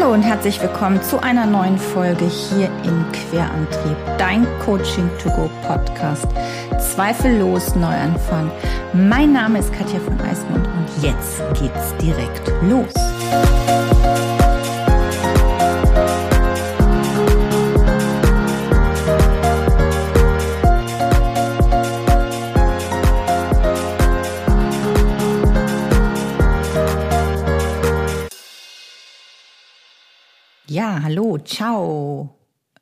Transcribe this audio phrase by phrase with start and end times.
[0.00, 5.50] Hallo und herzlich willkommen zu einer neuen Folge hier in Querantrieb, dein Coaching to Go
[5.66, 6.28] Podcast.
[6.78, 8.48] Zweifellos Neuanfang.
[8.92, 12.94] Mein Name ist Katja von Eismund und jetzt geht's direkt los.
[31.48, 32.36] Ciao,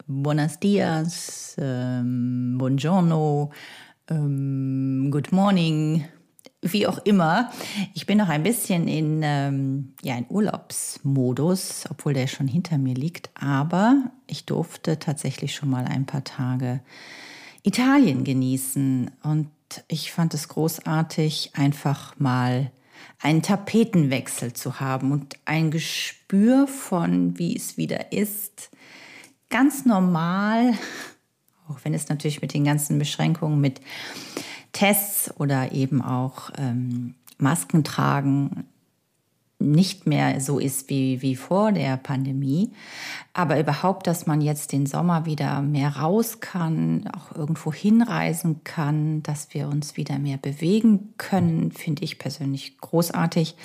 [0.08, 3.50] buenos dias, ähm, buongiorno,
[4.10, 6.04] ähm, good morning,
[6.62, 7.50] wie auch immer.
[7.94, 12.94] Ich bin noch ein bisschen in, ähm, ja, in Urlaubsmodus, obwohl der schon hinter mir
[12.94, 16.80] liegt, aber ich durfte tatsächlich schon mal ein paar Tage
[17.62, 19.12] Italien genießen.
[19.22, 19.48] Und
[19.86, 22.72] ich fand es großartig, einfach mal
[23.20, 28.70] einen Tapetenwechsel zu haben und ein Gespür von, wie es wieder ist,
[29.48, 30.74] ganz normal,
[31.68, 33.80] auch wenn es natürlich mit den ganzen Beschränkungen, mit
[34.72, 38.66] Tests oder eben auch ähm, Masken tragen
[39.58, 42.72] nicht mehr so ist wie, wie vor der Pandemie.
[43.32, 49.22] Aber überhaupt, dass man jetzt den Sommer wieder mehr raus kann, auch irgendwo hinreisen kann,
[49.22, 53.56] dass wir uns wieder mehr bewegen können, finde ich persönlich großartig.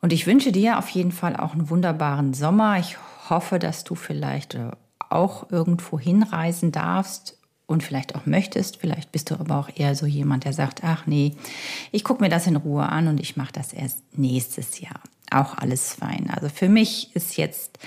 [0.00, 2.78] Und ich wünsche dir auf jeden Fall auch einen wunderbaren Sommer.
[2.78, 2.96] Ich
[3.28, 4.70] hoffe, dass du vielleicht äh,
[5.10, 8.78] auch irgendwo hinreisen darfst und vielleicht auch möchtest.
[8.78, 11.36] Vielleicht bist du aber auch eher so jemand, der sagt, ach nee,
[11.90, 15.00] ich gucke mir das in Ruhe an und ich mache das erst nächstes Jahr.
[15.30, 16.28] Auch alles fein.
[16.30, 17.78] Also für mich ist jetzt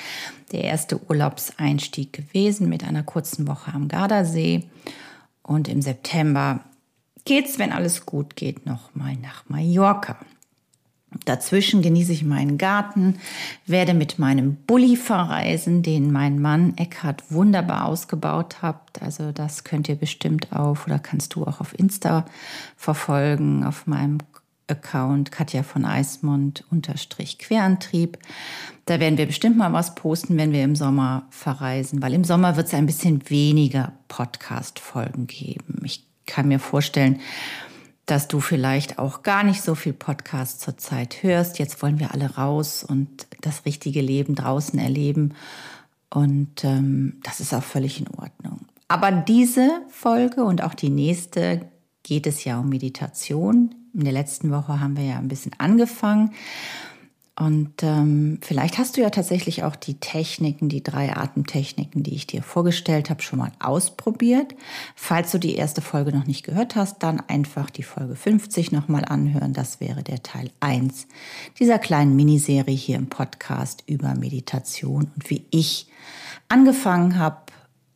[0.52, 4.64] der erste Urlaubseinstieg gewesen mit einer kurzen Woche am Gardasee.
[5.44, 6.62] Und im September
[7.24, 10.18] geht's, wenn alles gut geht, nochmal nach Mallorca.
[11.24, 13.16] Dazwischen genieße ich meinen Garten,
[13.66, 19.02] werde mit meinem Bulli verreisen, den mein Mann Eckhard wunderbar ausgebaut hat.
[19.02, 22.26] Also das könnt ihr bestimmt auf oder kannst du auch auf Insta
[22.76, 24.18] verfolgen, auf meinem
[24.68, 28.18] Account Katja von Eismund unterstrich Querantrieb.
[28.86, 32.58] Da werden wir bestimmt mal was posten, wenn wir im Sommer verreisen, weil im Sommer
[32.58, 35.82] wird es ein bisschen weniger Podcast-Folgen geben.
[35.84, 37.20] Ich kann mir vorstellen,
[38.06, 41.58] dass du vielleicht auch gar nicht so viel Podcast zurzeit hörst.
[41.58, 45.34] Jetzt wollen wir alle raus und das richtige Leben draußen erleben.
[46.10, 48.60] Und ähm, das ist auch völlig in Ordnung.
[48.88, 51.62] Aber diese Folge und auch die nächste
[52.04, 53.74] geht es ja um Meditation.
[53.94, 56.34] In der letzten Woche haben wir ja ein bisschen angefangen.
[57.38, 62.28] Und ähm, vielleicht hast du ja tatsächlich auch die Techniken, die drei Atemtechniken, die ich
[62.28, 64.56] dir vorgestellt habe, schon mal ausprobiert.
[64.96, 69.04] Falls du die erste Folge noch nicht gehört hast, dann einfach die Folge 50 nochmal
[69.04, 69.52] anhören.
[69.52, 71.08] Das wäre der Teil 1
[71.60, 75.88] dieser kleinen Miniserie hier im Podcast über Meditation und wie ich
[76.48, 77.42] angefangen habe,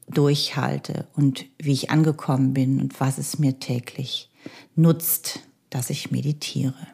[0.09, 4.29] durchhalte und wie ich angekommen bin und was es mir täglich
[4.75, 5.39] nutzt,
[5.69, 6.87] dass ich meditiere.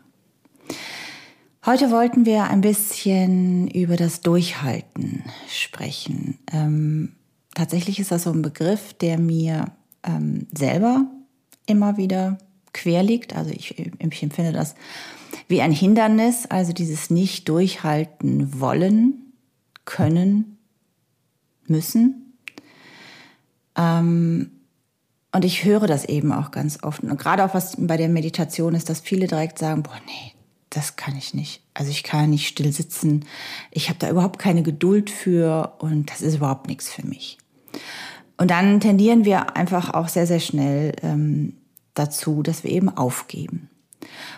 [1.65, 6.37] Heute wollten wir ein bisschen über das Durchhalten sprechen.
[6.53, 7.15] Ähm,
[7.55, 9.71] tatsächlich ist das so ein Begriff, der mir
[10.03, 11.07] ähm, selber
[11.65, 12.37] immer wieder
[12.71, 13.35] quer liegt.
[13.35, 14.75] Also ich, ich empfinde das
[15.47, 19.33] wie ein Hindernis, also dieses nicht durchhalten wollen,
[19.85, 20.59] können,
[21.65, 22.37] müssen.
[23.75, 24.51] Ähm,
[25.31, 27.01] und ich höre das eben auch ganz oft.
[27.01, 30.34] Und gerade auch was bei der Meditation ist, dass viele direkt sagen, boah, nee,
[30.75, 31.61] das kann ich nicht.
[31.73, 33.25] Also ich kann nicht still sitzen.
[33.71, 37.37] Ich habe da überhaupt keine Geduld für und das ist überhaupt nichts für mich.
[38.37, 41.53] Und dann tendieren wir einfach auch sehr, sehr schnell ähm,
[41.93, 43.69] dazu, dass wir eben aufgeben.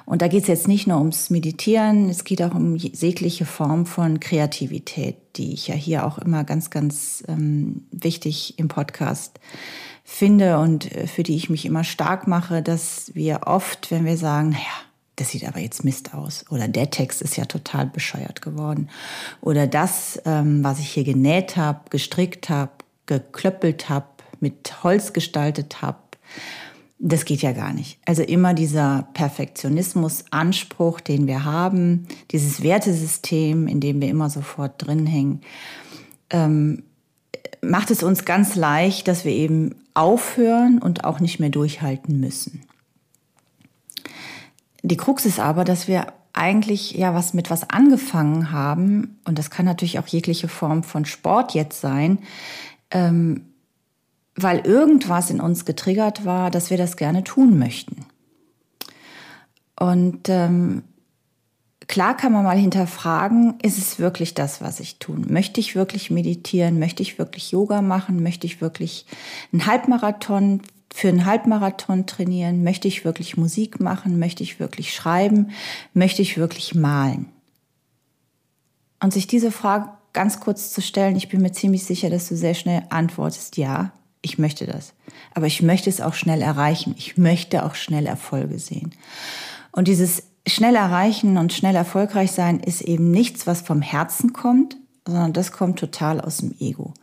[0.06, 3.86] Und da geht es jetzt nicht nur ums Meditieren, es geht auch um jegliche Form
[3.86, 9.40] von Kreativität, die ich ja hier auch immer ganz, ganz ähm, wichtig im Podcast
[10.04, 14.18] finde und äh, für die ich mich immer stark mache, dass wir oft, wenn wir
[14.18, 14.87] sagen, naja,
[15.18, 16.46] das sieht aber jetzt Mist aus.
[16.50, 18.90] Oder der Text ist ja total bescheuert geworden.
[19.42, 22.72] Oder das, ähm, was ich hier genäht habe, gestrickt habe,
[23.08, 24.06] geklöppelt habe,
[24.40, 25.98] mit Holz gestaltet habe,
[27.00, 28.00] das geht ja gar nicht.
[28.06, 35.06] Also immer dieser Perfektionismus-Anspruch, den wir haben, dieses Wertesystem, in dem wir immer sofort drin
[35.06, 35.42] hängen,
[36.30, 36.84] ähm,
[37.62, 42.67] macht es uns ganz leicht, dass wir eben aufhören und auch nicht mehr durchhalten müssen.
[44.88, 49.50] Die Krux ist aber, dass wir eigentlich ja was mit was angefangen haben, und das
[49.50, 52.20] kann natürlich auch jegliche Form von Sport jetzt sein,
[52.92, 53.46] ähm,
[54.36, 58.06] weil irgendwas in uns getriggert war, dass wir das gerne tun möchten.
[59.80, 60.84] Und ähm,
[61.88, 65.26] klar kann man mal hinterfragen, ist es wirklich das, was ich tun?
[65.30, 66.80] Möchte ich wirklich meditieren?
[66.80, 68.24] Möchte ich wirklich Yoga machen?
[68.24, 69.06] Möchte ich wirklich
[69.52, 70.62] einen Halbmarathon
[70.94, 72.64] für einen Halbmarathon trainieren?
[72.64, 74.20] Möchte ich wirklich Musik machen?
[74.20, 75.52] Möchte ich wirklich schreiben?
[75.94, 77.28] Möchte ich wirklich malen?
[79.00, 82.36] Und sich diese Frage ganz kurz zu stellen, ich bin mir ziemlich sicher, dass du
[82.36, 83.92] sehr schnell antwortest, ja,
[84.22, 84.94] ich möchte das.
[85.34, 86.96] Aber ich möchte es auch schnell erreichen.
[86.98, 88.94] Ich möchte auch schnell Erfolge sehen.
[89.72, 94.78] Und dieses schnell erreichen und schnell erfolgreich sein ist eben nichts, was vom Herzen kommt,
[95.06, 96.94] sondern das kommt total aus dem Ego.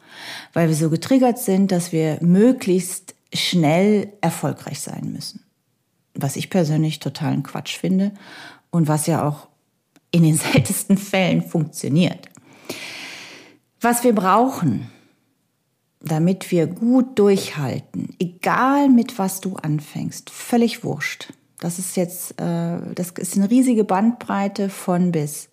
[0.53, 5.45] Weil wir so getriggert sind, dass wir möglichst schnell erfolgreich sein müssen.
[6.15, 8.13] Was ich persönlich totalen Quatsch finde
[8.71, 9.49] und was ja auch
[10.11, 12.29] in den seltensten Fällen funktioniert.
[13.81, 14.91] Was wir brauchen,
[16.01, 21.33] damit wir gut durchhalten, egal mit was du anfängst, völlig wurscht.
[21.59, 25.49] Das ist jetzt, äh, das ist eine riesige Bandbreite von bis.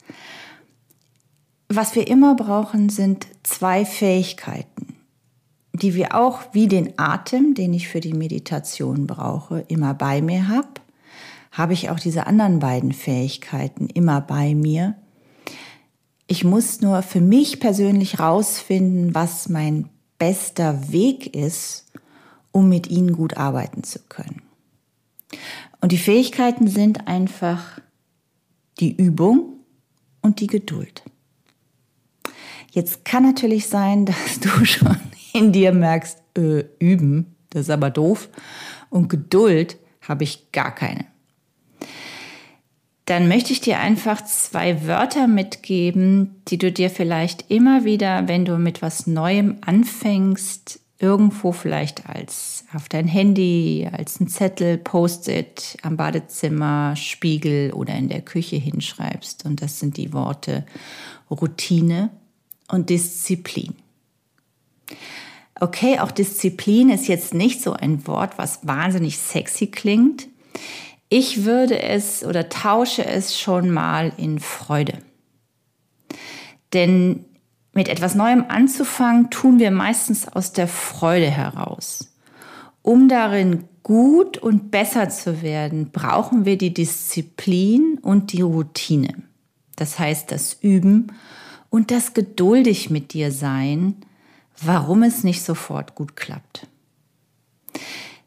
[1.69, 4.70] Was wir immer brauchen, sind zwei Fähigkeiten
[5.73, 10.47] die wir auch wie den Atem, den ich für die Meditation brauche, immer bei mir
[10.47, 10.69] habe,
[11.51, 14.95] habe ich auch diese anderen beiden Fähigkeiten immer bei mir.
[16.27, 21.85] Ich muss nur für mich persönlich rausfinden, was mein bester Weg ist,
[22.51, 24.41] um mit ihnen gut arbeiten zu können.
[25.81, 27.79] Und die Fähigkeiten sind einfach
[28.79, 29.55] die Übung
[30.21, 31.03] und die Geduld.
[32.71, 34.97] Jetzt kann natürlich sein, dass du schon
[35.33, 38.29] in dir merkst, äh, üben, das ist aber doof.
[38.89, 41.05] Und Geduld habe ich gar keine.
[43.05, 48.45] Dann möchte ich dir einfach zwei Wörter mitgeben, die du dir vielleicht immer wieder, wenn
[48.45, 55.77] du mit was Neuem anfängst, irgendwo vielleicht als auf dein Handy, als ein Zettel, Post-it
[55.81, 59.45] am Badezimmer, Spiegel oder in der Küche hinschreibst.
[59.45, 60.65] Und das sind die Worte
[61.29, 62.11] Routine
[62.69, 63.73] und Disziplin.
[65.59, 70.27] Okay, auch Disziplin ist jetzt nicht so ein Wort, was wahnsinnig sexy klingt.
[71.09, 74.99] Ich würde es oder tausche es schon mal in Freude.
[76.73, 77.25] Denn
[77.73, 82.13] mit etwas Neuem anzufangen, tun wir meistens aus der Freude heraus.
[82.81, 89.23] Um darin gut und besser zu werden, brauchen wir die Disziplin und die Routine.
[89.75, 91.07] Das heißt, das Üben
[91.69, 93.95] und das geduldig mit dir sein,
[94.61, 96.67] warum es nicht sofort gut klappt.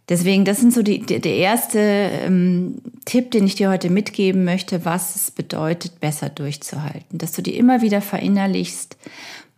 [0.09, 4.85] Deswegen, das sind so die, der erste ähm, Tipp, den ich dir heute mitgeben möchte,
[4.85, 7.17] was es bedeutet, besser durchzuhalten.
[7.17, 8.99] Dass du dir immer wieder verinnerlichst,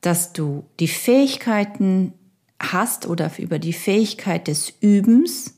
[0.02, 2.12] dass du die Fähigkeiten
[2.60, 5.54] hast oder über die Fähigkeit des Übens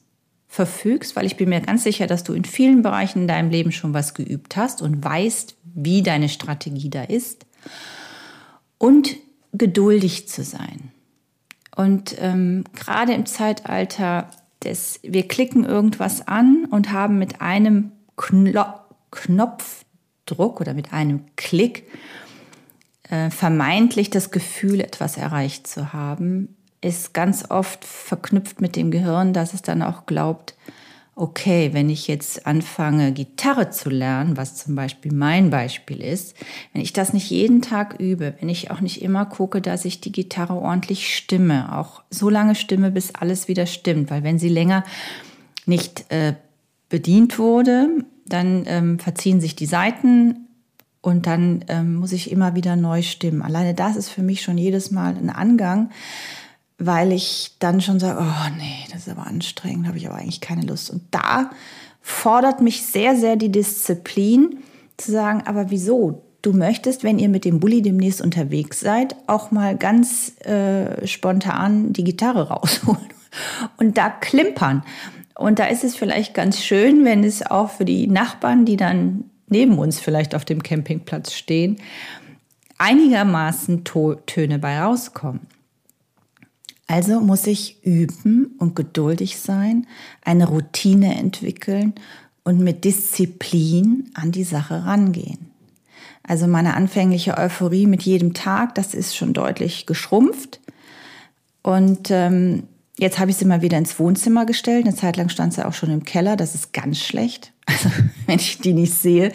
[0.49, 3.73] verfügst, weil ich bin mir ganz sicher, dass du in vielen Bereichen in deinem Leben
[3.73, 7.45] schon was geübt hast und weißt, wie deine Strategie da ist.
[8.79, 9.17] Und
[9.53, 10.93] geduldig zu sein.
[11.79, 14.29] Und ähm, gerade im Zeitalter
[14.65, 18.65] des, wir klicken irgendwas an und haben mit einem Kno
[19.13, 21.85] Knopfdruck oder mit einem Klick
[23.05, 29.33] äh, vermeintlich das Gefühl, etwas erreicht zu haben, ist ganz oft verknüpft mit dem Gehirn,
[29.33, 30.57] dass es dann auch glaubt,
[31.19, 36.35] okay, wenn ich jetzt anfange, Gitarre zu lernen, was zum Beispiel mein Beispiel ist,
[36.73, 40.01] wenn ich das nicht jeden Tag übe, wenn ich auch nicht immer gucke, dass ich
[40.01, 44.49] die Gitarre ordentlich stimme, auch so lange stimme, bis alles wieder stimmt, weil wenn sie
[44.49, 44.85] länger
[45.67, 46.35] nicht äh,
[46.89, 50.49] bedient wurde, dann ähm, verziehen sich die Seiten
[51.01, 53.43] und dann ähm, muss ich immer wieder neu stimmen.
[53.43, 55.91] Alleine das ist für mich schon jedes Mal ein Angang,
[56.79, 60.41] weil ich dann schon sage, oh nee, das ist aber anstrengend, habe ich aber eigentlich
[60.41, 60.91] keine Lust.
[60.91, 61.51] Und da
[62.01, 64.59] fordert mich sehr, sehr die Disziplin
[64.97, 66.23] zu sagen, aber wieso?
[66.41, 71.93] Du möchtest, wenn ihr mit dem Bulli demnächst unterwegs seid, auch mal ganz äh, spontan
[71.93, 73.09] die Gitarre rausholen
[73.77, 74.85] und da klimpern.
[75.35, 79.25] Und da ist es vielleicht ganz schön, wenn es auch für die Nachbarn, die dann
[79.49, 81.79] neben uns vielleicht auf dem Campingplatz stehen,
[82.79, 85.41] einigermaßen Töne bei rauskommen.
[86.89, 89.87] Also muss ich üben und geduldig sein,
[90.25, 91.95] eine Routine entwickeln
[92.45, 95.51] und mit Disziplin an die Sache rangehen.
[96.23, 100.61] Also meine anfängliche Euphorie mit jedem Tag, das ist schon deutlich geschrumpft.
[101.63, 102.65] Und ähm,
[102.99, 104.87] jetzt habe ich sie mal wieder ins Wohnzimmer gestellt.
[104.87, 106.37] Eine Zeit lang stand sie auch schon im Keller.
[106.37, 107.53] Das ist ganz schlecht.
[107.71, 107.91] Also
[108.25, 109.31] wenn ich die nicht sehe,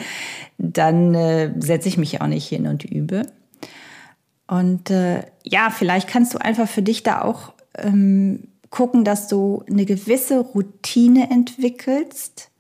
[0.58, 3.28] dann äh, setze ich mich auch nicht hin und übe.
[4.54, 9.64] Und äh, ja, vielleicht kannst du einfach für dich da auch ähm, gucken, dass du
[9.68, 12.52] eine gewisse Routine entwickelst,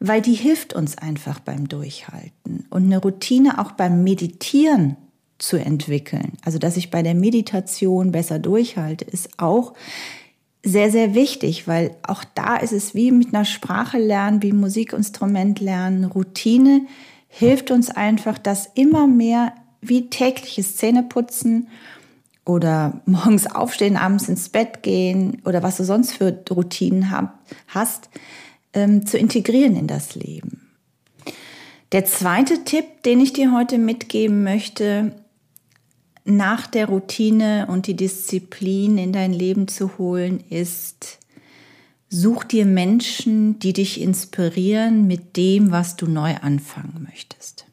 [0.00, 2.64] weil die hilft uns einfach beim Durchhalten.
[2.70, 4.96] Und eine Routine auch beim Meditieren
[5.36, 9.74] zu entwickeln, also dass ich bei der Meditation besser durchhalte, ist auch
[10.62, 15.60] sehr, sehr wichtig, weil auch da ist es wie mit einer Sprache lernen, wie Musikinstrument
[15.60, 16.06] lernen.
[16.06, 16.86] Routine
[17.28, 19.52] hilft uns einfach, dass immer mehr
[19.88, 21.68] wie tägliches Zähneputzen
[22.44, 27.10] oder morgens aufstehen, abends ins Bett gehen oder was du sonst für Routinen
[27.68, 28.08] hast,
[28.72, 30.62] ähm, zu integrieren in das Leben.
[31.92, 35.12] Der zweite Tipp, den ich dir heute mitgeben möchte,
[36.24, 41.20] nach der Routine und die Disziplin in dein Leben zu holen, ist,
[42.08, 47.66] such dir Menschen, die dich inspirieren mit dem, was du neu anfangen möchtest.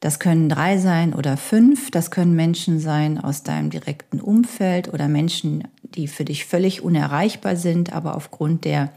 [0.00, 5.08] Das können drei sein oder fünf, das können Menschen sein aus deinem direkten Umfeld oder
[5.08, 8.92] Menschen, die für dich völlig unerreichbar sind, aber aufgrund der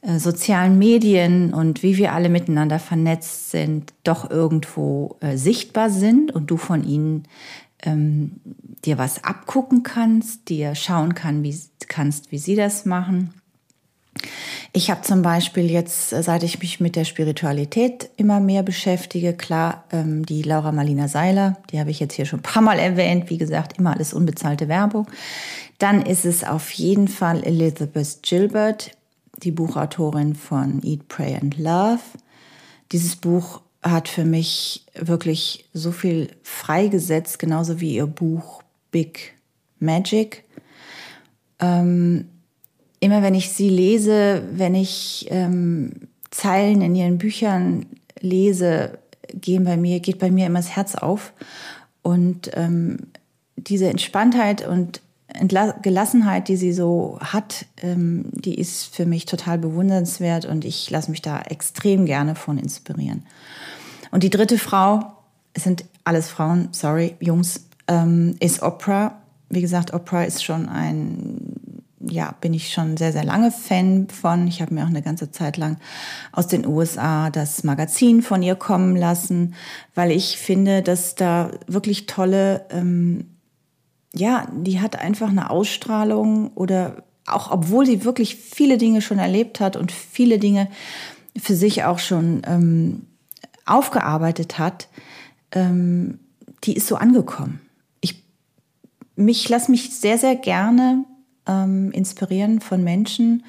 [0.00, 6.32] äh, sozialen Medien und wie wir alle miteinander vernetzt sind, doch irgendwo äh, sichtbar sind
[6.32, 7.24] und du von ihnen
[7.82, 8.40] ähm,
[8.84, 11.54] dir was abgucken kannst, dir schauen kann, wie,
[11.86, 13.34] kannst, wie sie das machen.
[14.72, 19.32] Ich habe zum Beispiel jetzt, äh, seit ich mich mit der Spiritualität immer mehr beschäftige,
[19.32, 22.78] klar, ähm, die Laura Marlina Seiler, die habe ich jetzt hier schon ein paar Mal
[22.78, 25.06] erwähnt, wie gesagt, immer alles unbezahlte Werbung.
[25.78, 28.92] Dann ist es auf jeden Fall Elizabeth Gilbert,
[29.42, 32.00] die Buchautorin von Eat, Pray and Love.
[32.92, 39.34] Dieses Buch hat für mich wirklich so viel freigesetzt, genauso wie ihr Buch Big
[39.78, 40.44] Magic.
[41.60, 42.28] Ähm,
[43.04, 45.92] immer wenn ich sie lese, wenn ich ähm,
[46.30, 47.86] Zeilen in ihren Büchern
[48.20, 48.98] lese,
[49.32, 51.32] gehen bei mir, geht bei mir immer das Herz auf.
[52.02, 52.98] Und ähm,
[53.56, 55.00] diese Entspanntheit und
[55.82, 61.10] Gelassenheit, die sie so hat, ähm, die ist für mich total bewundernswert und ich lasse
[61.10, 63.26] mich da extrem gerne von inspirieren.
[64.10, 65.00] Und die dritte Frau,
[65.54, 69.18] es sind alles Frauen, sorry, Jungs, ähm, ist Oprah.
[69.48, 71.53] Wie gesagt, Oprah ist schon ein,
[72.08, 74.46] ja, bin ich schon sehr, sehr lange Fan von.
[74.46, 75.78] Ich habe mir auch eine ganze Zeit lang
[76.32, 79.54] aus den USA das Magazin von ihr kommen lassen,
[79.94, 83.34] weil ich finde, dass da wirklich tolle ähm,
[84.14, 89.60] ja, die hat einfach eine Ausstrahlung oder auch obwohl sie wirklich viele Dinge schon erlebt
[89.60, 90.68] hat und viele Dinge
[91.36, 93.06] für sich auch schon ähm,
[93.66, 94.88] aufgearbeitet hat,
[95.52, 96.20] ähm,
[96.64, 97.60] die ist so angekommen.
[98.00, 98.22] Ich
[99.16, 101.04] mich lasse mich sehr sehr gerne
[101.46, 103.44] ähm, inspirieren von Menschen,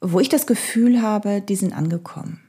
[0.00, 2.40] wo ich das Gefühl habe, die sind angekommen.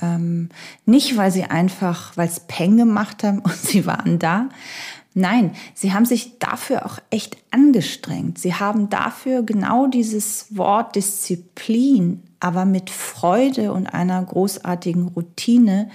[0.00, 0.48] Ähm,
[0.86, 4.48] nicht, weil sie einfach, weil es Peng gemacht haben und sie waren da,
[5.12, 8.38] Nein, sie haben sich dafür auch echt angestrengt.
[8.38, 15.90] Sie haben dafür genau dieses Wort Disziplin, aber mit Freude und einer großartigen Routine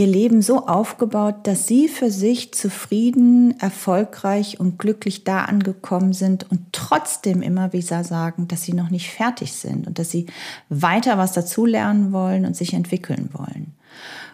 [0.00, 6.50] ihr Leben so aufgebaut, dass sie für sich zufrieden, erfolgreich und glücklich da angekommen sind
[6.50, 10.26] und trotzdem immer wieder sagen, dass sie noch nicht fertig sind und dass sie
[10.70, 13.74] weiter was dazulernen wollen und sich entwickeln wollen.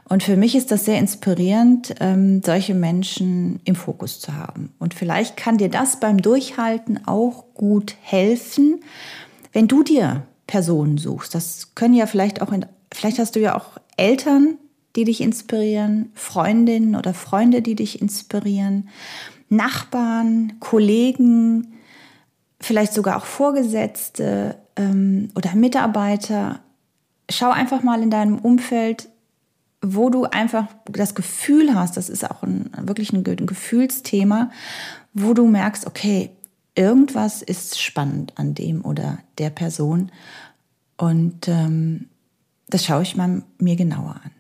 [0.09, 4.73] Und für mich ist das sehr inspirierend, ähm, solche Menschen im Fokus zu haben.
[4.79, 8.81] Und vielleicht kann dir das beim Durchhalten auch gut helfen,
[9.53, 11.35] wenn du dir Personen suchst.
[11.35, 14.59] Das können ja vielleicht auch, in, vielleicht hast du ja auch Eltern,
[14.97, 18.89] die dich inspirieren, Freundinnen oder Freunde, die dich inspirieren,
[19.49, 21.75] Nachbarn, Kollegen,
[22.61, 26.61] vielleicht sogar auch Vorgesetzte ähm, oder Mitarbeiter.
[27.31, 29.09] Schau einfach mal in deinem Umfeld,
[29.83, 34.51] wo du einfach das Gefühl hast, das ist auch ein, wirklich ein, Gefühlsthema,
[35.13, 36.31] wo du merkst, okay,
[36.75, 40.11] irgendwas ist spannend an dem oder der Person
[40.97, 42.09] und ähm,
[42.69, 44.31] das schaue ich mal mir genauer an.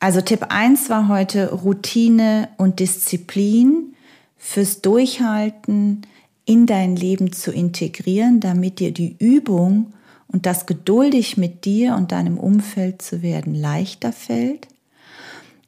[0.00, 3.94] Also Tipp 1 war heute Routine und Disziplin
[4.36, 6.02] fürs Durchhalten
[6.44, 9.92] in dein Leben zu integrieren, damit dir die Übung
[10.28, 14.68] und das geduldig mit dir und deinem Umfeld zu werden leichter fällt.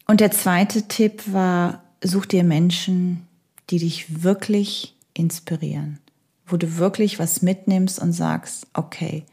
[0.06, 3.26] Und der zweite Tipp war, such dir Menschen,
[3.70, 5.98] die dich wirklich inspirieren,
[6.46, 9.24] wo du wirklich was mitnimmst und sagst, okay,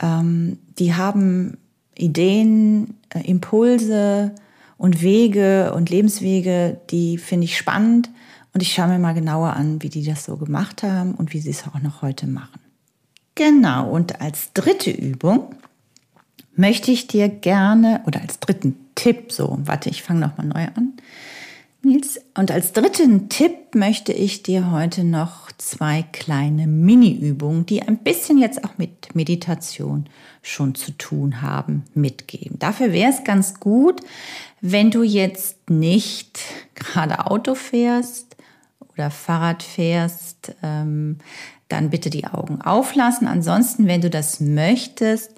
[0.00, 1.58] ähm, die haben
[1.96, 4.32] Ideen, äh, Impulse
[4.76, 8.10] und Wege und Lebenswege, die finde ich spannend
[8.52, 11.40] und ich schaue mir mal genauer an, wie die das so gemacht haben und wie
[11.40, 12.60] sie es auch noch heute machen.
[13.34, 15.54] Genau, und als dritte Übung
[16.54, 20.92] möchte ich dir gerne, oder als dritten Tipp, so, warte, ich fange nochmal neu an,
[21.82, 27.98] Nils, und als dritten Tipp möchte ich dir heute noch zwei kleine Mini-Übungen, die ein
[27.98, 30.06] bisschen jetzt auch mit Meditation
[30.42, 32.58] schon zu tun haben, mitgeben.
[32.58, 34.00] Dafür wäre es ganz gut,
[34.60, 36.40] wenn du jetzt nicht
[36.74, 38.36] gerade Auto fährst
[38.92, 41.18] oder Fahrrad fährst, ähm,
[41.68, 43.26] dann bitte die Augen auflassen.
[43.26, 45.32] Ansonsten, wenn du das möchtest,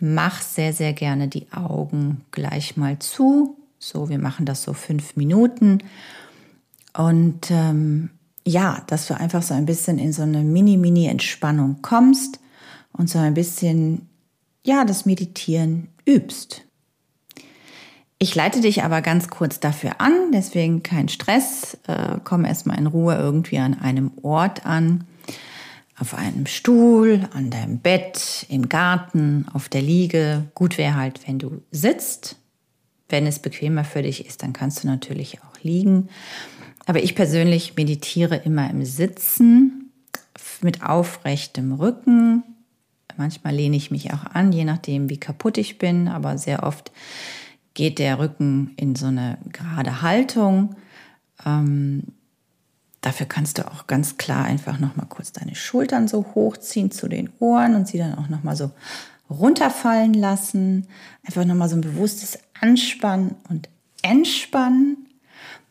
[0.00, 3.56] mach sehr, sehr gerne die Augen gleich mal zu.
[3.78, 5.78] So, wir machen das so fünf Minuten.
[6.96, 8.10] Und ähm,
[8.46, 12.38] ja, dass du einfach so ein bisschen in so eine Mini-Mini-Entspannung kommst
[12.92, 14.08] und so ein bisschen,
[14.64, 16.62] ja, das Meditieren übst.
[18.18, 21.76] Ich leite dich aber ganz kurz dafür an, deswegen kein Stress.
[21.86, 25.04] Äh, komm erstmal in Ruhe irgendwie an einem Ort an
[25.98, 30.44] auf einem Stuhl, an deinem Bett, im Garten, auf der Liege.
[30.54, 32.36] Gut wäre halt, wenn du sitzt.
[33.08, 36.08] Wenn es bequemer für dich ist, dann kannst du natürlich auch liegen.
[36.86, 39.92] Aber ich persönlich meditiere immer im Sitzen
[40.62, 42.42] mit aufrechtem Rücken.
[43.16, 46.08] Manchmal lehne ich mich auch an, je nachdem, wie kaputt ich bin.
[46.08, 46.92] Aber sehr oft
[47.74, 50.76] geht der Rücken in so eine gerade Haltung.
[51.44, 52.04] Ähm,
[53.06, 57.06] Dafür kannst du auch ganz klar einfach noch mal kurz deine Schultern so hochziehen zu
[57.06, 58.72] den Ohren und sie dann auch noch mal so
[59.30, 60.88] runterfallen lassen.
[61.24, 63.68] Einfach noch mal so ein bewusstes Anspannen und
[64.02, 65.05] Entspannen.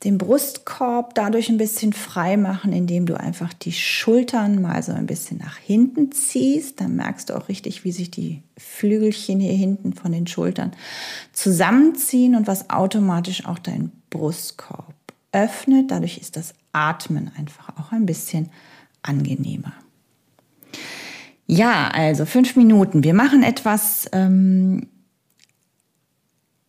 [0.04, 5.08] Den Brustkorb dadurch ein bisschen frei machen, indem du einfach die Schultern mal so ein
[5.08, 6.80] bisschen nach hinten ziehst.
[6.80, 10.74] Dann merkst du auch richtig, wie sich die Flügelchen hier hinten von den Schultern
[11.34, 14.94] zusammenziehen und was automatisch auch deinen Brustkorb
[15.32, 15.90] öffnet.
[15.90, 18.50] Dadurch ist das Atmen einfach auch ein bisschen
[19.02, 19.74] angenehmer.
[21.48, 23.04] Ja, also fünf Minuten.
[23.04, 24.88] Wir machen etwas, ähm,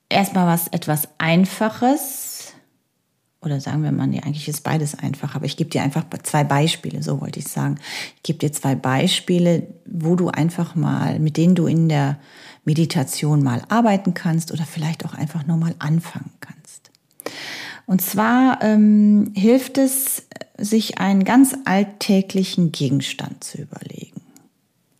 [0.08, 2.25] erstmal was etwas Einfaches.
[3.46, 6.42] Oder sagen wir mal, nee, eigentlich ist beides einfach, aber ich gebe dir einfach zwei
[6.42, 7.76] Beispiele, so wollte ich sagen.
[8.16, 12.18] Ich gebe dir zwei Beispiele, wo du einfach mal, mit denen du in der
[12.64, 16.90] Meditation mal arbeiten kannst oder vielleicht auch einfach nur mal anfangen kannst.
[17.86, 20.26] Und zwar ähm, hilft es,
[20.58, 24.22] sich einen ganz alltäglichen Gegenstand zu überlegen.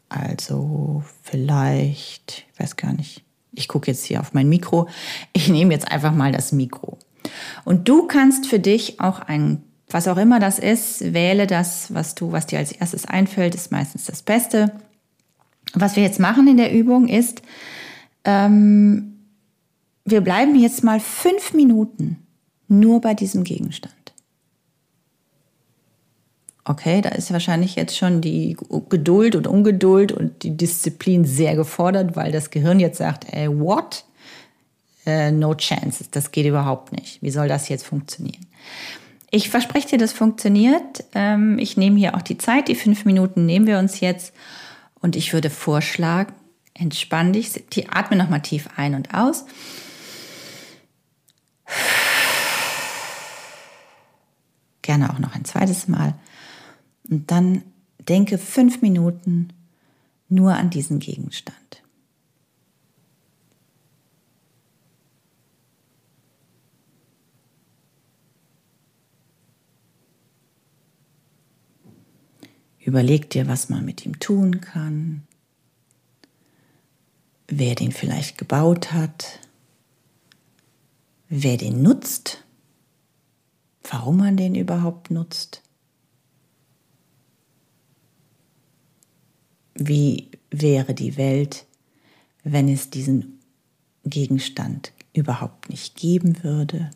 [0.09, 4.89] Also vielleicht, ich weiß gar nicht, ich gucke jetzt hier auf mein Mikro,
[5.33, 6.99] ich nehme jetzt einfach mal das Mikro.
[7.65, 12.15] Und du kannst für dich auch ein, was auch immer das ist, wähle das, was
[12.15, 14.73] du, was dir als erstes einfällt, ist meistens das Beste.
[15.75, 17.43] Was wir jetzt machen in der Übung ist,
[18.25, 19.17] ähm,
[20.05, 22.19] wir bleiben jetzt mal fünf Minuten
[22.69, 23.95] nur bei diesem Gegenstand.
[26.69, 28.57] Okay, da ist wahrscheinlich jetzt schon die
[28.89, 34.05] Geduld und Ungeduld und die Disziplin sehr gefordert, weil das Gehirn jetzt sagt, ey, what?
[35.09, 37.23] Uh, no chance, das geht überhaupt nicht.
[37.23, 38.45] Wie soll das jetzt funktionieren?
[39.31, 41.05] Ich verspreche dir, das funktioniert.
[41.15, 44.33] Ähm, ich nehme hier auch die Zeit, die fünf Minuten nehmen wir uns jetzt.
[45.01, 46.33] Und ich würde vorschlagen,
[46.75, 49.45] entspann dich, die atme nochmal tief ein und aus.
[54.83, 56.15] Gerne auch noch ein zweites Mal.
[57.09, 57.63] Und dann
[58.09, 59.51] denke fünf Minuten
[60.29, 61.66] nur an diesen Gegenstand.
[72.87, 75.27] Überleg dir, was man mit ihm tun kann,
[77.49, 79.41] wer den vielleicht gebaut hat,
[81.29, 82.47] wer den nutzt
[83.93, 85.63] warum man den überhaupt nutzt.
[89.75, 91.67] Wie wäre die Welt,
[92.43, 93.41] wenn es diesen
[94.05, 96.91] Gegenstand überhaupt nicht geben würde?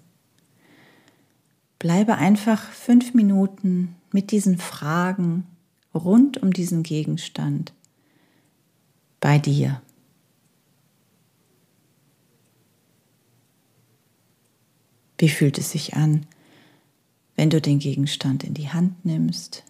[1.78, 5.46] Bleibe einfach fünf Minuten mit diesen Fragen
[5.94, 7.72] rund um diesen Gegenstand
[9.20, 9.82] bei dir.
[15.18, 16.26] Wie fühlt es sich an,
[17.40, 19.64] wenn du den Gegenstand in die Hand nimmst.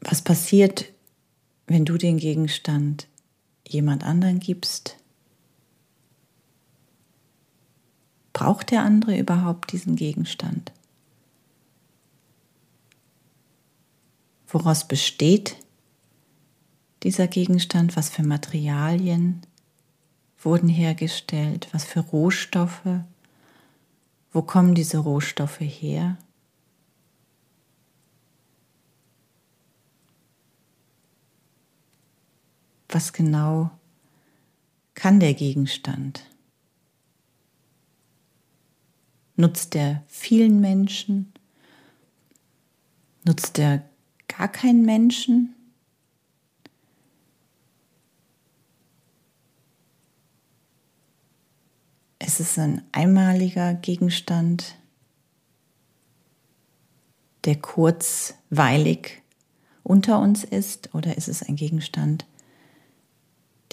[0.00, 0.92] Was passiert,
[1.68, 3.06] wenn du den Gegenstand
[3.64, 4.96] jemand anderen gibst?
[8.32, 10.72] Braucht der andere überhaupt diesen Gegenstand?
[14.48, 15.56] Woraus besteht
[17.02, 17.96] dieser Gegenstand?
[17.96, 19.42] Was für Materialien?
[20.44, 21.68] wurden hergestellt?
[21.72, 23.00] Was für Rohstoffe?
[24.32, 26.16] Wo kommen diese Rohstoffe her?
[32.88, 33.70] Was genau
[34.94, 36.24] kann der Gegenstand?
[39.36, 41.32] Nutzt der vielen Menschen?
[43.24, 43.88] Nutzt der
[44.38, 45.54] gar keinen Menschen?
[52.20, 54.76] Ist es ein einmaliger Gegenstand,
[57.44, 59.22] der kurzweilig
[59.82, 62.24] unter uns ist, oder ist es ein Gegenstand,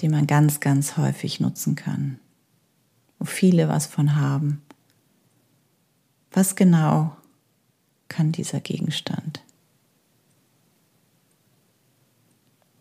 [0.00, 2.18] den man ganz, ganz häufig nutzen kann,
[3.20, 4.62] wo viele was von haben?
[6.32, 7.16] Was genau
[8.08, 9.45] kann dieser Gegenstand?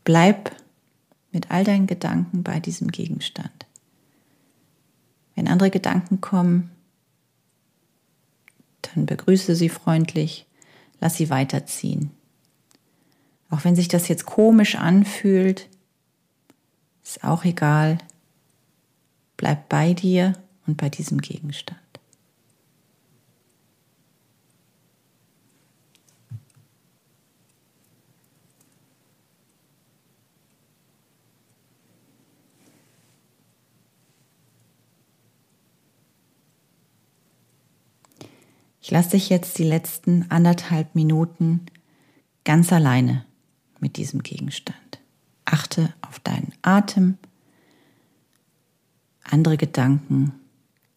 [0.06, 0.56] Bleib
[1.32, 3.66] mit all deinen Gedanken bei diesem Gegenstand.
[5.36, 6.72] Wenn andere Gedanken kommen,
[8.82, 10.46] dann begrüße sie freundlich,
[11.02, 12.12] lass sie weiterziehen.
[13.50, 15.70] Auch wenn sich das jetzt komisch anfühlt,
[17.04, 17.98] ist auch egal.
[19.38, 20.34] Bleib bei dir
[20.68, 21.80] und bei diesem Gegenstand.
[38.86, 41.66] Ich lasse dich jetzt die letzten anderthalb Minuten
[42.44, 43.26] ganz alleine
[43.80, 45.00] mit diesem Gegenstand.
[45.44, 47.18] Achte auf deinen Atem,
[49.24, 50.34] andere Gedanken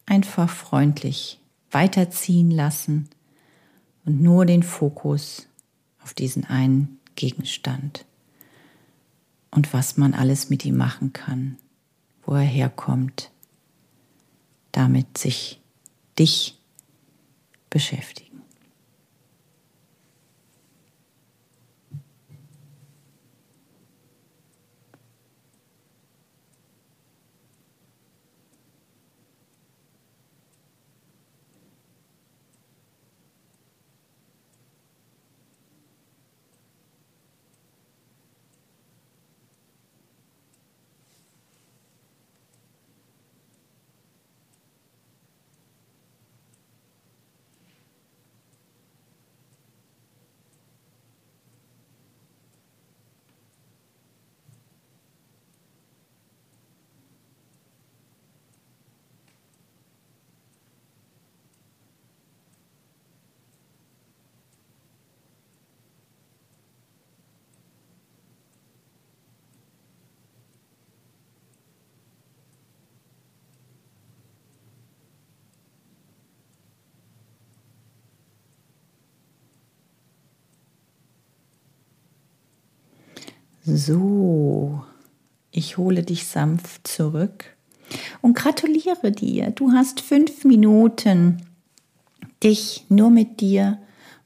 [0.05, 1.39] einfach freundlich
[1.71, 3.09] weiterziehen lassen
[4.05, 5.47] und nur den Fokus
[6.03, 8.05] auf diesen einen Gegenstand
[9.49, 11.57] und was man alles mit ihm machen kann,
[12.21, 13.31] wo er herkommt,
[14.73, 15.59] damit sich
[16.19, 16.58] dich
[17.69, 18.28] beschäftigen.
[83.75, 84.83] So,
[85.51, 87.45] ich hole dich sanft zurück
[88.21, 89.51] und gratuliere dir.
[89.51, 91.43] Du hast fünf Minuten
[92.43, 93.77] dich nur mit dir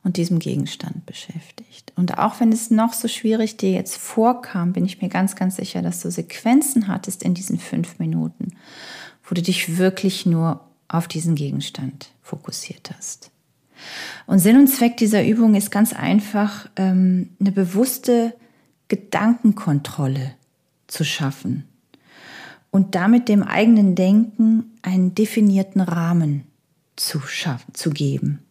[0.04, 1.92] und diesem Gegenstand beschäftigt.
[1.96, 5.58] Und auch wenn es noch so schwierig dir jetzt vorkam, bin ich mir ganz, ganz
[5.58, 8.56] sicher, dass du Sequenzen hattest in diesen fünf Minuten,
[9.26, 13.30] wo du dich wirklich nur auf diesen Gegenstand fokussiert hast.
[14.26, 18.34] Und Sinn und Zweck dieser Übung ist ganz einfach ähm, eine bewusste
[18.94, 20.36] Gedankenkontrolle
[20.86, 21.64] zu schaffen
[22.70, 26.44] und damit dem eigenen Denken einen definierten Rahmen
[26.96, 28.46] zu schaffen, zu geben.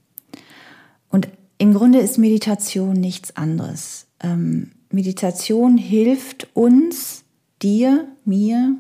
[1.11, 1.28] Und
[1.59, 4.07] im Grunde ist Meditation nichts anderes.
[4.18, 7.22] Ähm, Meditation hilft uns,
[7.62, 8.74] dir, mir,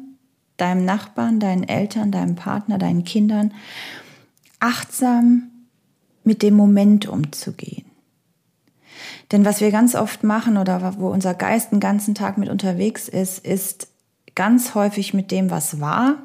[0.56, 3.54] deinem Nachbarn, deinen Eltern, deinem Partner, deinen Kindern,
[4.58, 5.44] achtsam
[6.24, 7.91] mit dem Moment umzugehen.
[9.30, 13.08] Denn was wir ganz oft machen oder wo unser Geist den ganzen Tag mit unterwegs
[13.08, 13.88] ist, ist
[14.34, 16.18] ganz häufig mit dem, was war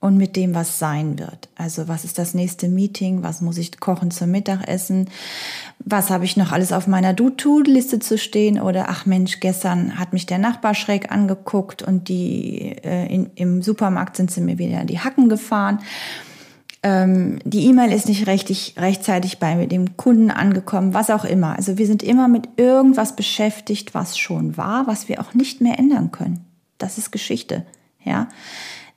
[0.00, 1.48] und mit dem, was sein wird.
[1.56, 3.24] Also was ist das nächste Meeting?
[3.24, 5.10] Was muss ich kochen zum Mittagessen?
[5.80, 8.60] Was habe ich noch alles auf meiner Do-To-Liste zu stehen?
[8.60, 13.62] Oder ach Mensch, gestern hat mich der Nachbar schräg angeguckt und die äh, in, im
[13.62, 15.80] Supermarkt sind sie mir wieder in die Hacken gefahren
[16.82, 21.56] ähm, die E-Mail ist nicht richtig, rechtzeitig bei dem Kunden angekommen, was auch immer.
[21.56, 25.78] Also wir sind immer mit irgendwas beschäftigt, was schon war, was wir auch nicht mehr
[25.78, 26.44] ändern können.
[26.78, 27.66] Das ist Geschichte,
[28.04, 28.28] ja.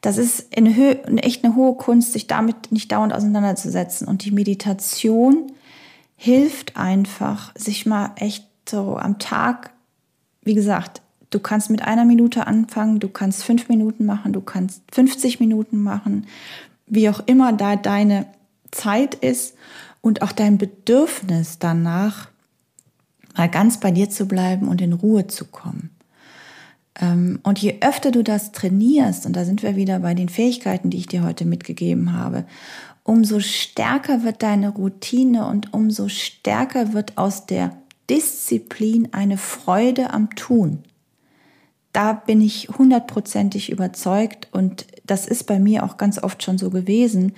[0.02, 4.08] Das ist in Hö echt eine hohe Kunst, sich damit nicht dauernd auseinanderzusetzen.
[4.08, 5.52] Und die Meditation
[6.16, 9.72] hilft einfach, sich mal echt so am Tag,
[10.44, 14.84] wie gesagt, du kannst mit einer Minute anfangen, du kannst fünf Minuten machen, du kannst
[14.92, 16.28] 50 Minuten machen,
[16.92, 18.28] wie auch immer da deine
[18.70, 19.56] Zeit ist
[20.02, 22.30] und auch dein Bedürfnis danach,
[23.36, 25.90] mal ganz bei dir zu bleiben und in Ruhe zu kommen.
[27.00, 30.90] Ähm, und je öfter du das trainierst, und da sind wir wieder bei den Fähigkeiten,
[30.90, 32.46] die ich dir heute mitgegeben habe,
[33.04, 37.78] umso stärker wird deine Routine und umso stärker wird aus der
[38.10, 40.84] Disziplin eine Freude am Tun.
[41.94, 46.70] Da bin ich hundertprozentig überzeugt und das ist bei mir auch ganz oft schon so
[46.70, 47.34] gewesen.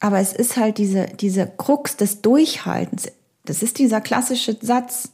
[0.00, 3.06] Aber es ist halt diese, diese Krux des Durchhaltens.
[3.44, 5.12] Das ist dieser klassische Satz.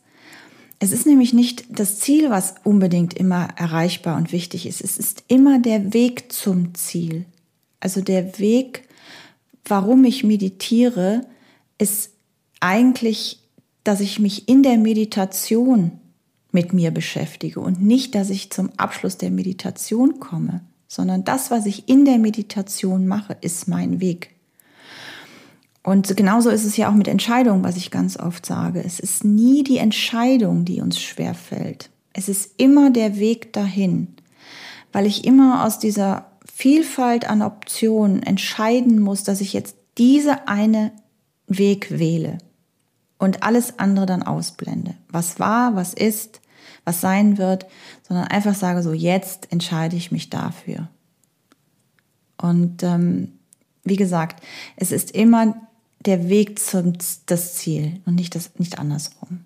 [0.78, 4.80] Es ist nämlich nicht das Ziel, was unbedingt immer erreichbar und wichtig ist.
[4.80, 7.26] Es ist immer der Weg zum Ziel.
[7.78, 8.88] Also der Weg,
[9.66, 11.26] warum ich meditiere,
[11.76, 12.10] ist
[12.60, 13.40] eigentlich,
[13.84, 15.92] dass ich mich in der Meditation
[16.52, 21.66] mit mir beschäftige und nicht, dass ich zum Abschluss der Meditation komme, sondern das, was
[21.66, 24.30] ich in der Meditation mache, ist mein Weg.
[25.82, 28.82] Und genauso ist es ja auch mit Entscheidungen, was ich ganz oft sage.
[28.84, 31.90] Es ist nie die Entscheidung, die uns schwer fällt.
[32.12, 34.08] Es ist immer der Weg dahin,
[34.92, 40.90] weil ich immer aus dieser Vielfalt an Optionen entscheiden muss, dass ich jetzt diese eine
[41.46, 42.38] Weg wähle
[43.18, 44.94] und alles andere dann ausblende.
[45.08, 46.40] Was war, was ist,
[46.86, 47.66] was sein wird,
[48.08, 50.88] sondern einfach sage so, jetzt entscheide ich mich dafür.
[52.40, 53.32] Und ähm,
[53.84, 54.42] wie gesagt,
[54.76, 55.54] es ist immer
[56.00, 56.94] der Weg zum
[57.26, 59.40] das Ziel und nicht, das, nicht andersrum.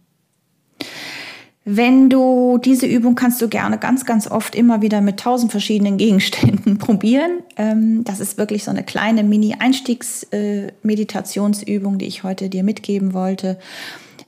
[1.64, 5.96] Wenn du diese Übung kannst du gerne ganz, ganz oft immer wieder mit tausend verschiedenen
[5.98, 7.40] Gegenständen probieren.
[7.56, 13.58] Ähm, das ist wirklich so eine kleine Mini-Einstiegs-Meditationsübung, die ich heute dir mitgeben wollte.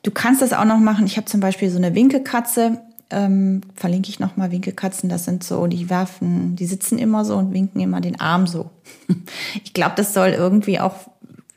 [0.02, 1.06] Du kannst das auch noch machen.
[1.06, 2.82] Ich habe zum Beispiel so eine Winkekatze.
[3.12, 5.08] Ähm, verlinke ich nochmal Winkekatzen.
[5.08, 8.70] Das sind so, die werfen, die sitzen immer so und winken immer den Arm so.
[9.64, 10.94] Ich glaube, das soll irgendwie auch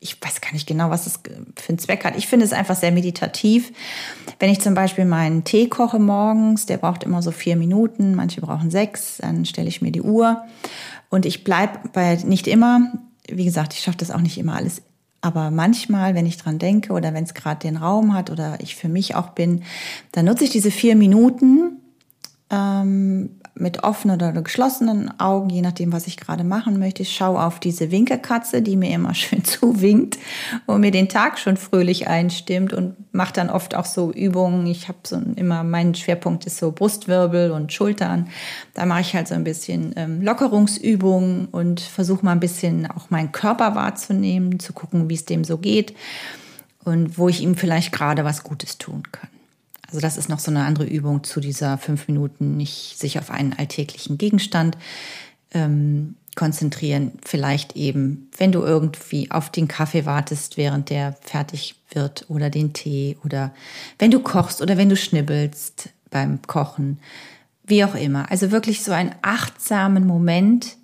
[0.06, 1.20] ich weiß gar nicht genau, was es
[1.56, 2.16] für einen Zweck hat.
[2.16, 3.72] Ich finde es einfach sehr meditativ.
[4.40, 8.40] Wenn ich zum Beispiel meinen Tee koche morgens, der braucht immer so vier Minuten, manche
[8.40, 10.44] brauchen sechs, dann stelle ich mir die Uhr
[11.10, 12.92] und ich bleibe bei nicht immer,
[13.28, 14.84] wie gesagt, ich schaffe das auch nicht immer alles
[15.26, 18.76] aber manchmal, wenn ich dran denke oder wenn es gerade den Raum hat oder ich
[18.76, 19.64] für mich auch bin,
[20.12, 21.82] dann nutze ich diese vier Minuten
[22.52, 27.04] ähm, mit offenen oder geschlossenen Augen, je nachdem, was ich gerade machen möchte.
[27.04, 30.18] Ich schaue auf diese Winkelkatze, die mir immer schön zuwinkt
[30.66, 34.68] und mir den Tag schon fröhlich einstimmt und mache dann oft auch so Übungen.
[34.68, 38.28] Ich habe so immer, mein Schwerpunkt ist so Brustwirbel und Schultern.
[38.74, 43.10] Da mache ich halt so ein bisschen ähm, Lockerungsübungen und versuche mal ein bisschen auch
[43.10, 45.96] meinen Körper wahrzunehmen, zu gucken, wie es dem so geht
[46.84, 49.30] und wo ich ihm vielleicht gerade was Gutes tun kann.
[49.88, 53.32] Also das ist noch so eine andere Übung zu dieser fünf Minuten, nicht sich auf
[53.32, 54.78] einen alltäglichen Gegenstand
[55.52, 57.14] ähm, konzentrieren.
[57.24, 62.74] Vielleicht eben, wenn du irgendwie auf den Kaffee wartest, während der fertig wird oder den
[62.74, 63.54] Tee oder
[64.00, 67.00] wenn du kochst oder wenn du schnibbelst beim Kochen,
[67.66, 68.30] wie auch immer.
[68.30, 70.78] Also wirklich so einen achtsamen Moment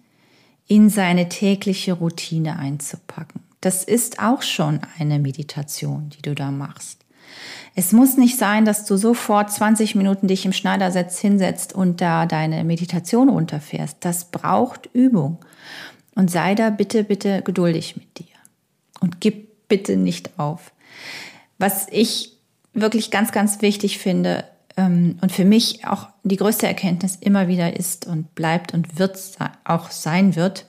[0.67, 3.41] in seine tägliche Routine einzupacken.
[3.59, 7.00] Das ist auch schon eine Meditation, die du da machst.
[7.73, 12.25] Es muss nicht sein, dass du sofort 20 Minuten dich im Schneidersitz hinsetzt und da
[12.25, 13.97] deine Meditation runterfährst.
[14.01, 15.37] Das braucht Übung.
[16.15, 18.25] Und sei da bitte, bitte geduldig mit dir.
[18.99, 20.73] Und gib bitte nicht auf.
[21.57, 22.33] Was ich
[22.73, 24.43] wirklich ganz, ganz wichtig finde
[24.75, 29.17] ähm, und für mich auch die größte Erkenntnis immer wieder ist und bleibt und wird
[29.63, 30.65] auch sein wird,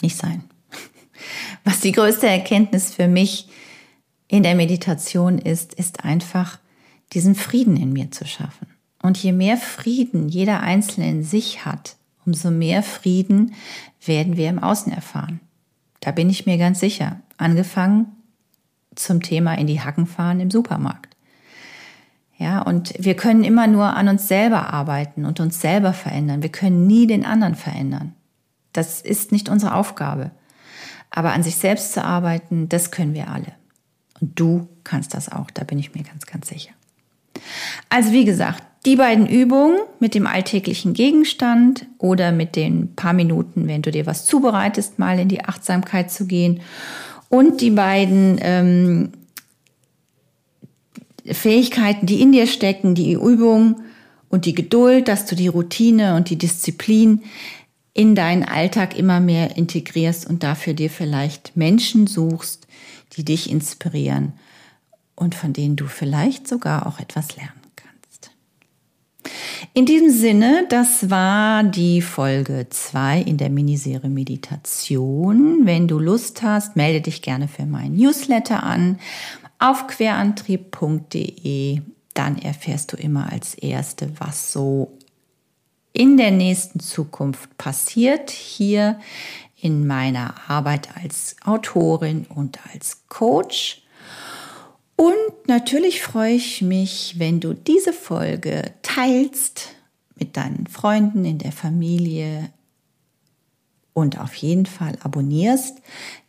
[0.00, 0.44] nicht sein.
[1.64, 3.63] Was die größte Erkenntnis für mich ist,
[4.34, 6.58] in der Meditation ist, ist einfach
[7.12, 8.66] diesen Frieden in mir zu schaffen.
[9.00, 11.94] Und je mehr Frieden jeder Einzelne in sich hat,
[12.26, 13.54] umso mehr Frieden
[14.04, 15.38] werden wir im Außen erfahren.
[16.00, 17.20] Da bin ich mir ganz sicher.
[17.36, 18.06] Angefangen
[18.96, 21.16] zum Thema in die Hacken fahren im Supermarkt.
[22.36, 26.42] Ja, und wir können immer nur an uns selber arbeiten und uns selber verändern.
[26.42, 28.16] Wir können nie den anderen verändern.
[28.72, 30.32] Das ist nicht unsere Aufgabe.
[31.10, 33.52] Aber an sich selbst zu arbeiten, das können wir alle.
[34.20, 36.72] Und du kannst das auch, da bin ich mir ganz, ganz sicher.
[37.88, 43.66] Also wie gesagt, die beiden Übungen mit dem alltäglichen Gegenstand oder mit den paar Minuten,
[43.66, 46.60] wenn du dir was zubereitest, mal in die Achtsamkeit zu gehen
[47.30, 49.12] und die beiden ähm,
[51.26, 53.80] Fähigkeiten, die in dir stecken, die Übung
[54.28, 57.22] und die Geduld, dass du die Routine und die Disziplin
[57.94, 62.63] in deinen Alltag immer mehr integrierst und dafür dir vielleicht Menschen suchst,
[63.16, 64.32] die dich inspirieren
[65.14, 68.30] und von denen du vielleicht sogar auch etwas lernen kannst.
[69.72, 75.60] In diesem Sinne, das war die Folge 2 in der Miniserie Meditation.
[75.64, 78.98] Wenn du Lust hast, melde dich gerne für meinen Newsletter an
[79.58, 81.80] auf querantrieb.de.
[82.14, 84.98] Dann erfährst du immer als Erste, was so
[85.92, 88.98] in der nächsten Zukunft passiert hier
[89.64, 93.82] in meiner Arbeit als Autorin und als Coach.
[94.94, 95.14] Und
[95.46, 99.70] natürlich freue ich mich, wenn du diese Folge teilst
[100.16, 102.52] mit deinen Freunden in der Familie
[103.94, 105.78] und auf jeden Fall abonnierst,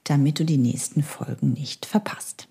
[0.06, 2.48] damit du die nächsten Folgen nicht verpasst.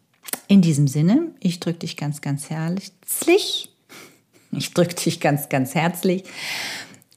[0.49, 3.71] In diesem Sinne, ich drücke dich ganz, ganz herzlich.
[4.57, 6.23] Ich drücke dich ganz, ganz herzlich.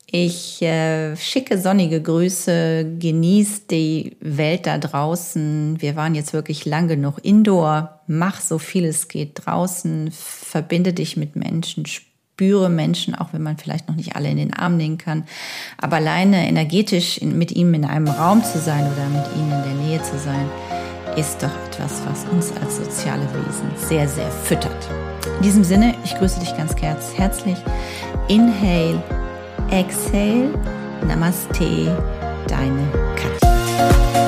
[0.09, 5.81] Ich äh, schicke sonnige Grüße, genieß die Welt da draußen.
[5.81, 7.99] Wir waren jetzt wirklich lang genug indoor.
[8.07, 10.11] Mach so viel es geht draußen.
[10.13, 14.53] Verbinde dich mit Menschen, spüre Menschen, auch wenn man vielleicht noch nicht alle in den
[14.53, 15.25] Arm nehmen kann.
[15.77, 19.87] Aber alleine energetisch mit ihm in einem Raum zu sein oder mit ihm in der
[19.87, 20.49] Nähe zu sein,
[21.17, 24.87] ist doch etwas, was uns als soziale Wesen sehr, sehr füttert.
[25.37, 26.75] In diesem Sinne, ich grüße dich ganz
[27.17, 27.57] herzlich.
[28.29, 29.03] Inhale,
[29.71, 30.49] exhale,
[31.07, 31.95] Namaste,
[32.47, 34.26] deine Kathi.